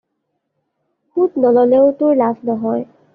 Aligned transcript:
সুত 1.11 1.35
নল'লেও 1.45 1.85
তোৰ 1.99 2.17
লাভ 2.23 2.43
নহয়। 2.51 2.83